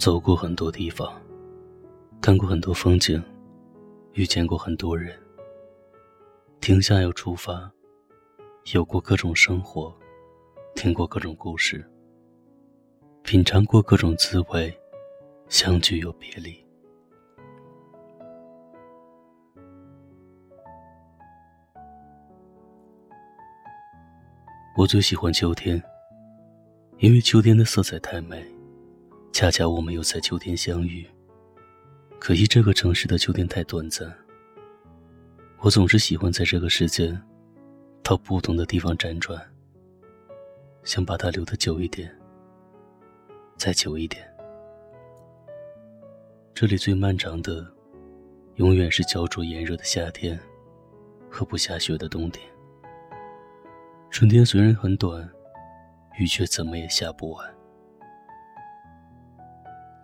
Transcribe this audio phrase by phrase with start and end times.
[0.00, 1.12] 走过很多地方，
[2.22, 3.22] 看过很多风景，
[4.14, 5.14] 遇见过很多人。
[6.58, 7.70] 停下又出发，
[8.72, 9.94] 有过各种生活，
[10.74, 11.84] 听过各种故事，
[13.24, 14.74] 品尝过各种滋味，
[15.50, 16.56] 相聚又别离。
[24.78, 25.82] 我最喜欢秋天，
[27.00, 28.42] 因为秋天的色彩太美。
[29.32, 31.06] 恰恰我们又在秋天相遇。
[32.18, 34.12] 可惜这个城市的秋天太短暂。
[35.58, 37.18] 我总是喜欢在这个时间，
[38.02, 39.40] 到不同的地方辗转，
[40.84, 42.14] 想把它留得久一点，
[43.56, 44.26] 再久一点。
[46.54, 47.66] 这里最漫长的，
[48.56, 50.38] 永远是焦灼炎热的夏天，
[51.30, 52.46] 和不下雪的冬天。
[54.10, 55.26] 春天虽然很短，
[56.18, 57.59] 雨却怎么也下不完。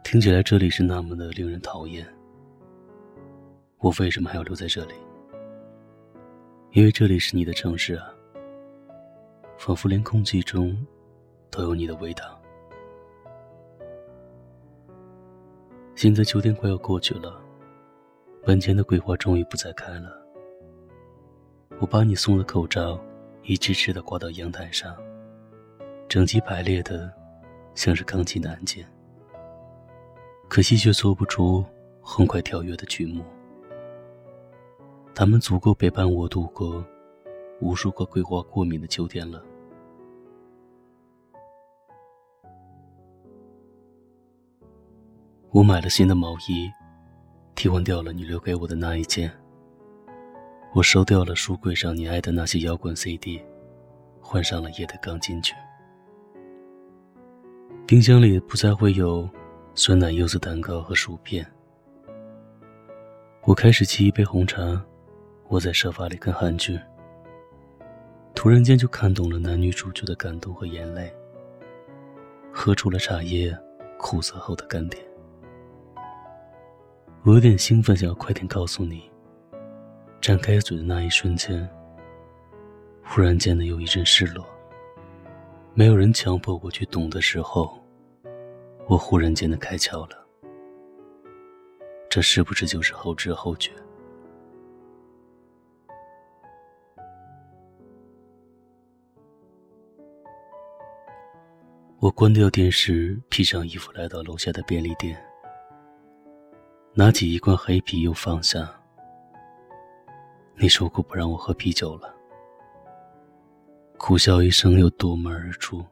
[0.08, 2.06] 听起来这里是那么的令人讨厌，
[3.78, 4.94] 我为什么还要留在这里？
[6.70, 8.08] 因为这里是你的城市啊，
[9.58, 10.86] 仿佛连空气中
[11.50, 12.40] 都有你的味道。
[15.96, 17.42] 现在秋天快要过去了，
[18.44, 20.24] 门前的桂花终于不再开了。
[21.80, 22.96] 我把你送的口罩
[23.42, 24.96] 一只只的挂到阳台上，
[26.08, 27.12] 整齐排列的，
[27.74, 28.88] 像是钢琴的按键。
[30.48, 31.64] 可惜却做不出
[32.00, 33.22] 很快跳跃的曲目。
[35.14, 36.84] 它们足够陪伴我度过
[37.60, 39.42] 无数个桂花过敏的秋天了。
[45.50, 46.70] 我买了新的毛衣，
[47.54, 49.30] 替换掉了你留给我的那一件。
[50.74, 53.42] 我收掉了书柜上你爱的那些摇滚 CD，
[54.20, 55.54] 换上了夜的钢琴曲。
[57.86, 59.28] 冰箱里不再会有。
[59.78, 61.46] 酸奶柚子蛋糕和薯片。
[63.42, 64.82] 我开始沏一杯红茶，
[65.50, 66.80] 窝在沙发里看韩剧。
[68.34, 71.14] 突然间就看懂了男女主角的感动和眼泪，
[72.50, 73.54] 喝出了茶叶
[73.98, 75.04] 苦涩后的甘甜。
[77.24, 79.02] 我有点兴奋，想要快点告诉你。
[80.22, 81.68] 张开嘴的那一瞬间，
[83.04, 84.42] 忽然间的有一阵失落。
[85.74, 87.78] 没有人强迫我去懂的时候。
[88.88, 90.26] 我忽然间的开窍了，
[92.08, 93.72] 这是不是就是后知后觉？
[101.98, 105.20] 我关掉电视，披上衣服，来到楼下的便利店，
[106.94, 108.72] 拿起一罐黑啤，又放下。
[110.54, 112.14] 你说过不让我喝啤酒了，
[113.98, 115.84] 苦笑一声，又夺门而出。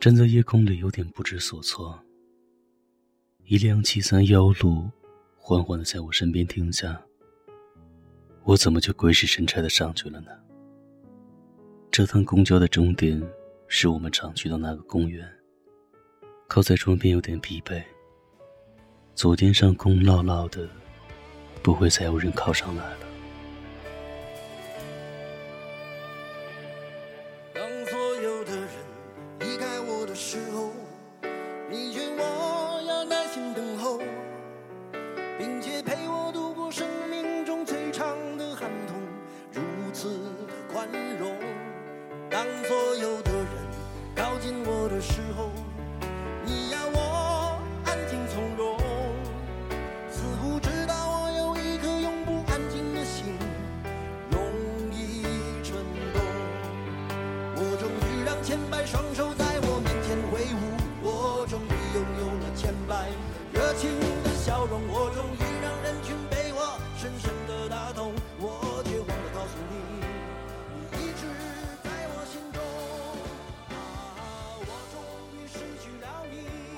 [0.00, 2.02] 站在夜空里，有点不知所措。
[3.44, 4.90] 一辆七三幺路
[5.36, 6.98] 缓缓的在我身边停下。
[8.44, 10.30] 我怎么就鬼使神差的上去了呢？
[11.90, 13.22] 这趟公交的终点
[13.68, 15.30] 是我们常去的那个公园。
[16.48, 17.82] 靠在窗边，有点疲惫。
[19.14, 20.66] 左肩上空落落的，
[21.62, 23.09] 不会再有人靠上来了。
[30.10, 30.72] 的时候，
[31.70, 34.00] 你劝我要耐心等候，
[35.38, 38.96] 并且陪我度过生命中最长的寒冬，
[39.52, 39.62] 如
[39.92, 41.32] 此的宽容。
[42.28, 43.46] 当所有的人
[44.16, 45.49] 靠近我的时候。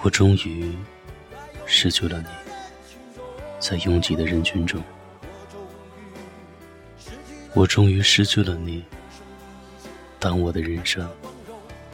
[0.04, 0.74] 我终于
[1.64, 2.26] 失去了你，
[3.60, 4.82] 在拥挤的人群中。
[7.54, 8.84] 我终于失去了你，
[10.18, 11.08] 当我的人生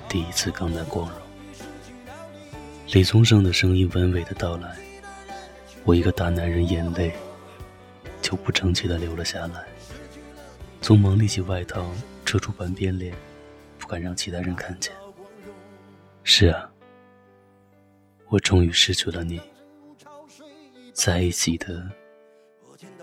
[0.08, 1.18] 第一次刚淡光荣。
[2.92, 4.74] 李宗盛的声音娓娓的到来，
[5.84, 7.12] 我一个大男人眼泪
[8.22, 9.66] 就不争气的流了下来，
[10.80, 11.84] 匆忙立起外套
[12.24, 13.14] 遮住半边脸，
[13.78, 14.94] 不敢让其他人看见。
[16.24, 16.70] 是啊。
[18.28, 19.40] 我终于失去了你，
[20.92, 21.90] 在一起的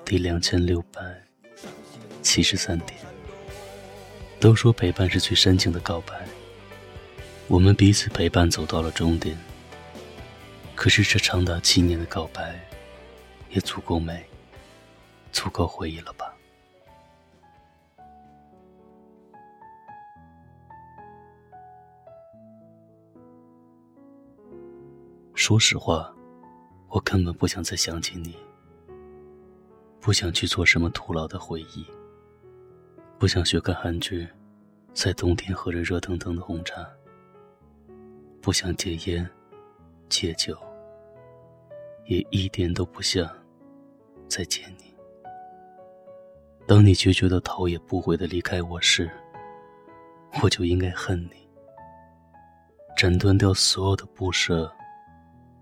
[0.04, 1.02] 第两千六百
[2.22, 3.00] 七十三天。
[4.40, 6.14] 都说陪伴是最深情的告白，
[7.48, 9.36] 我们彼此陪伴走到了终点，
[10.76, 12.64] 可是这长达七年的告白，
[13.50, 14.24] 也足够美，
[15.32, 16.25] 足够回忆了吧？
[25.46, 26.12] 说实话，
[26.90, 28.36] 我根本不想再想起你，
[30.02, 31.86] 不想去做什么徒劳的回忆，
[33.20, 34.28] 不想学看韩剧，
[34.92, 36.84] 在冬天喝着热腾腾的红茶，
[38.42, 39.30] 不想戒烟、
[40.10, 40.58] 戒酒，
[42.06, 43.30] 也一点都不想
[44.28, 44.92] 再见你。
[46.66, 49.08] 当你决绝的头也不回的离开我时，
[50.42, 51.48] 我就应该恨你，
[52.98, 54.68] 斩断掉所有的不舍。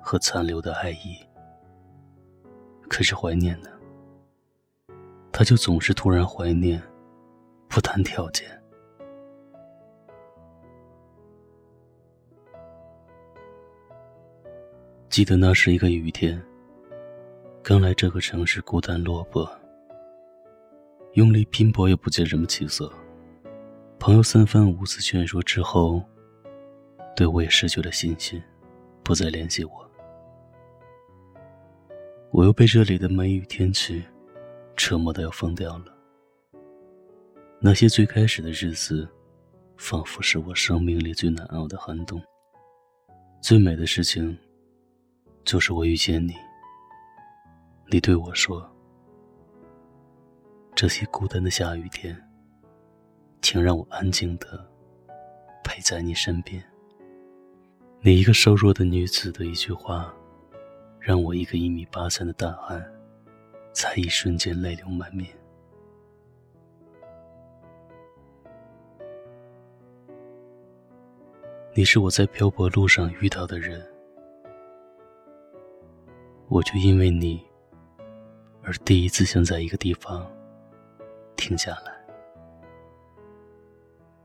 [0.04, 1.18] 和残留的爱意，
[2.90, 3.70] 可是怀念呢？
[5.32, 6.80] 他就总是突然怀念，
[7.70, 8.46] 不谈条件。
[15.10, 16.40] 记得那是一个雨天，
[17.64, 19.50] 刚来这个城市，孤单落魄，
[21.14, 22.92] 用力拼搏也不见什么起色。
[24.00, 26.04] 朋友三番五次劝说之后，
[27.16, 28.44] 对我也失去了信心，
[29.02, 29.83] 不再联系我。
[32.34, 34.04] 我又被这里的梅雨天气
[34.76, 35.96] 折磨的要疯掉了。
[37.60, 39.08] 那些最开始的日子，
[39.78, 42.20] 仿佛是我生命里最难熬的寒冬。
[43.40, 44.36] 最美的事情，
[45.46, 46.34] 就是我遇见你。
[47.92, 48.68] 你对我说
[50.74, 52.20] ：“这些孤单的下雨天，
[53.44, 54.68] 请让我安静的
[55.64, 56.64] 陪在你身边。”
[58.02, 60.12] 你一个瘦弱的女子的一句话。
[61.06, 62.82] 让我一个一米八三的大汉，
[63.74, 65.30] 在一瞬间泪流满面。
[71.74, 73.86] 你是我在漂泊路上遇到的人，
[76.48, 77.46] 我就因为你，
[78.62, 80.26] 而第一次想在一个地方
[81.36, 81.92] 停下来。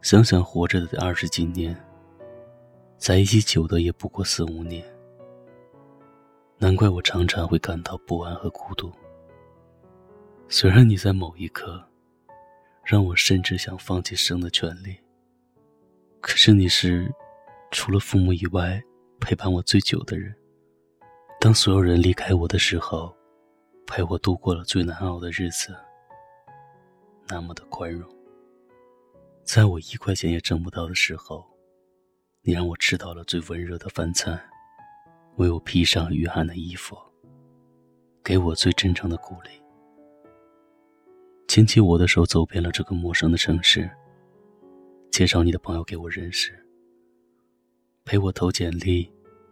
[0.01, 1.77] 想想活着的二十几年，
[2.97, 4.87] 在一起久的也不过四五年。
[6.61, 8.93] 难怪我常常会感到不安和孤独。
[10.49, 11.81] 虽然你在某一刻，
[12.85, 14.99] 让我甚至想放弃生的权利，
[16.21, 17.09] 可是你是
[17.71, 18.83] 除了父母以外
[19.21, 20.35] 陪伴我最久的人。
[21.39, 23.15] 当所有人离开我的时候，
[23.87, 25.77] 陪我度过了最难熬的日子。
[27.29, 28.11] 那么的宽容，
[29.45, 31.47] 在我一块钱也挣不到的时候，
[32.43, 34.43] 你让我吃到了最温热的饭菜。
[35.39, 36.97] 为我披上御寒的衣服，
[38.25, 39.51] 给我最真诚的鼓励，
[41.47, 43.89] 牵起我的手走遍了这个陌生的城市，
[45.13, 46.59] 介绍你的朋友给我认识，
[48.05, 49.09] 陪我投简历、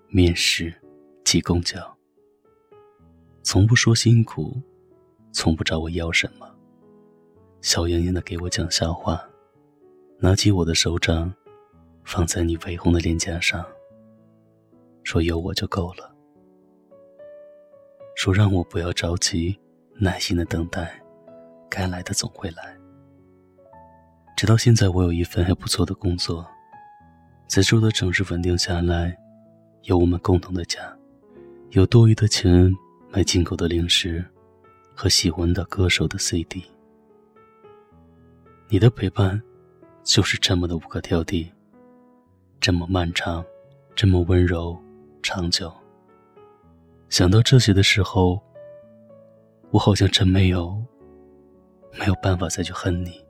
[0.09, 0.75] 面试、
[1.25, 1.97] 挤公交，
[3.45, 4.61] 从不说辛苦，
[5.31, 6.53] 从不找我要什么，
[7.61, 9.25] 笑盈盈的给我讲笑话，
[10.19, 11.33] 拿起我的手掌，
[12.03, 13.65] 放在你绯红的脸颊上。
[15.07, 16.13] 说有我就够了。
[18.17, 19.57] 说让我不要着急，
[19.95, 21.01] 耐心的等待，
[21.71, 22.77] 该来的总会来。
[24.37, 26.45] 直到现在，我有一份还不错的工作，
[27.47, 29.17] 在这的城市稳定下来，
[29.83, 30.81] 有我们共同的家，
[31.71, 32.69] 有多余的钱
[33.09, 34.25] 买进口的零食，
[34.93, 36.65] 和喜欢的歌手的 CD。
[38.69, 39.41] 你的陪伴，
[40.03, 41.49] 就是这么的无可挑剔，
[42.61, 43.45] 这么漫长，
[43.95, 44.77] 这么温柔。
[45.27, 45.73] 长久。
[47.09, 48.41] 想到这些的时候，
[49.73, 50.81] 我好像真没有
[51.99, 53.21] 没有办法再去恨你。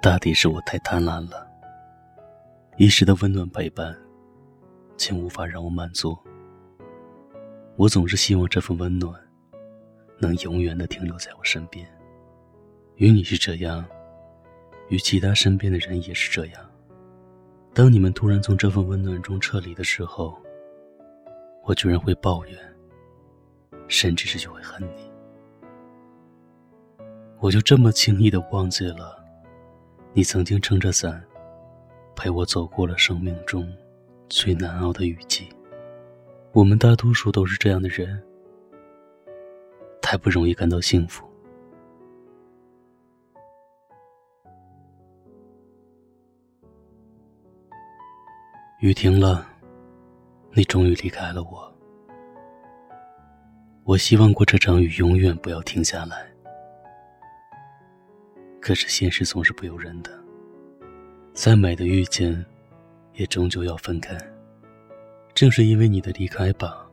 [0.00, 1.46] 大抵是我太贪婪了，
[2.78, 3.94] 一时的温暖陪伴，
[4.96, 6.16] 竟无法让我满足。
[7.76, 9.14] 我总是希望这份温暖，
[10.18, 11.86] 能永远的停留在我身边。
[12.94, 13.84] 与你是这样。
[14.88, 16.70] 与其他身边的人也是这样。
[17.74, 20.36] 当你们突然从这份温暖中撤离的时候，
[21.64, 22.58] 我居然会抱怨，
[23.88, 25.10] 甚至是就会恨你。
[27.38, 29.22] 我就这么轻易的忘记了，
[30.14, 31.22] 你曾经撑着伞，
[32.14, 33.70] 陪我走过了生命中
[34.28, 35.48] 最难熬的雨季。
[36.52, 38.22] 我们大多数都是这样的人，
[40.00, 41.26] 太不容易感到幸福。
[48.78, 49.48] 雨停了，
[50.52, 51.74] 你终于离开了我。
[53.84, 56.30] 我希望过这场雨永远不要停下来。
[58.60, 60.10] 可是现实总是不由人的，
[61.32, 62.44] 再美的遇见，
[63.14, 64.14] 也终究要分开。
[65.32, 66.86] 正是因为你的离开吧，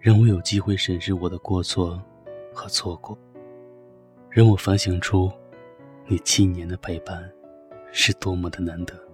[0.00, 2.02] 让我有机会审视我的过错
[2.52, 3.16] 和错过，
[4.28, 5.30] 让我反省出，
[6.06, 7.30] 你七年的陪伴，
[7.92, 9.05] 是多么的难得。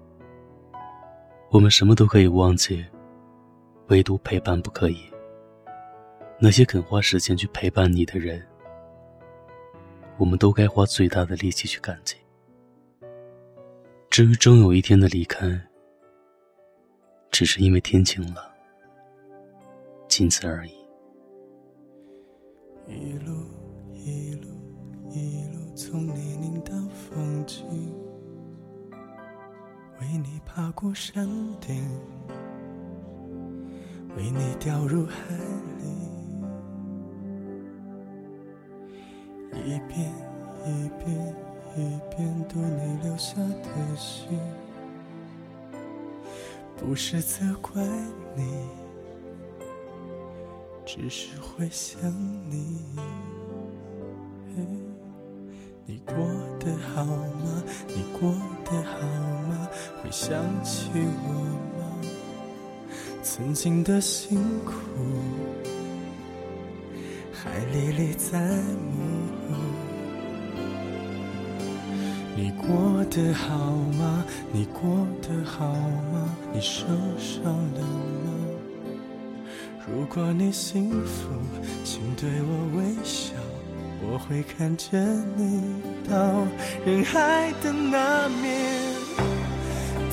[1.52, 2.82] 我们什么都可以忘记，
[3.88, 5.02] 唯独陪伴不可以。
[6.38, 8.42] 那些肯花时间去陪伴你的人。
[10.16, 12.16] 我们都该花最大的力气去感激。
[14.08, 15.60] 至于终有一天的离开，
[17.30, 18.50] 只是因为天晴了，
[20.08, 20.81] 仅此而已。
[30.62, 31.26] 爬过山
[31.60, 31.84] 顶，
[34.16, 35.14] 为你掉入海
[35.80, 35.82] 里。
[39.64, 40.12] 一遍
[40.64, 41.34] 一遍
[41.76, 44.38] 一遍读你留下的信，
[46.76, 47.82] 不是责怪
[48.36, 48.68] 你，
[50.86, 52.08] 只是会想
[52.48, 52.78] 你。
[55.84, 56.14] 你过
[56.60, 57.62] 得好吗？
[57.88, 58.32] 你过
[58.64, 59.00] 得好
[59.48, 59.68] 吗？
[60.02, 61.28] 会想起我
[61.78, 61.98] 吗？
[63.22, 64.72] 曾经的辛苦，
[67.32, 69.02] 还历历在目。
[72.36, 74.24] 你过得好吗？
[74.52, 76.36] 你过得好吗？
[76.52, 76.86] 你受
[77.18, 78.30] 伤了吗？
[79.86, 81.28] 如果你幸福，
[81.84, 83.34] 请对我微笑，
[84.04, 84.98] 我会看着
[85.36, 86.16] 你到
[86.84, 88.92] 人海的那面。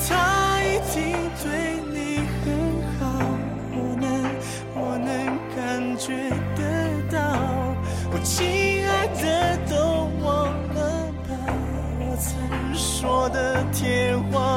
[0.08, 0.98] 他一定
[1.42, 1.44] 对
[1.92, 1.96] 你
[2.40, 2.44] 很
[2.98, 3.00] 好，
[3.72, 4.08] 我能，
[4.74, 5.08] 我能
[5.54, 5.58] 感
[5.96, 6.60] 觉得
[7.12, 7.18] 到，
[8.10, 9.22] 我亲爱的
[9.68, 9.74] 都
[10.24, 10.28] 忘
[10.74, 10.78] 了
[11.28, 11.30] 吧，
[12.00, 12.28] 我曾。
[12.74, 14.49] 说的天荒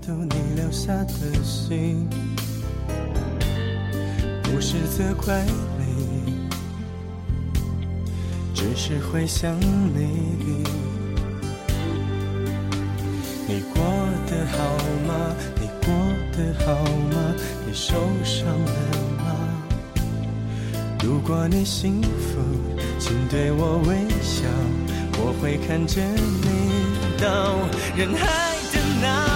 [0.00, 2.08] 读你留下的信，
[4.42, 5.44] 不是责怪
[5.78, 6.48] 你，
[8.54, 10.64] 只是会想你。
[13.46, 13.82] 你过
[14.26, 14.56] 得好
[15.06, 15.34] 吗？
[15.60, 15.92] 你过
[16.32, 17.34] 得好吗？
[17.66, 17.94] 你受
[18.24, 18.72] 伤了
[19.18, 19.24] 吗？
[21.04, 22.40] 如果你幸福，
[22.98, 24.48] 请对我微笑，
[25.18, 27.56] 我会看着你到
[27.96, 29.31] 人海的那。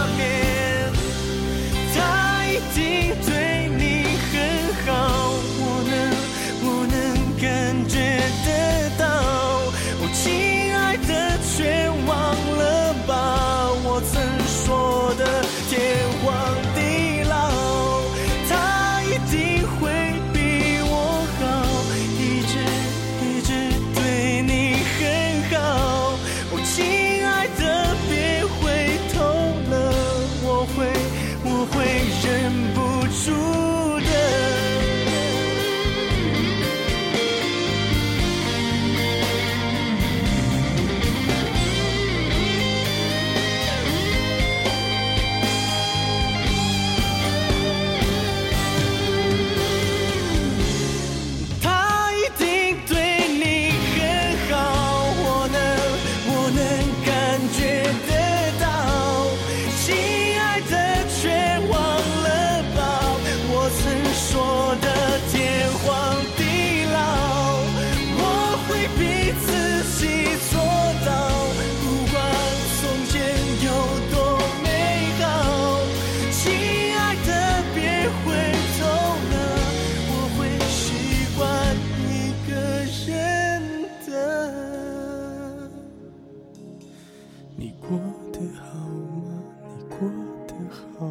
[87.67, 87.99] 你过
[88.33, 89.43] 得好吗？
[89.77, 90.09] 你过
[90.47, 91.09] 得好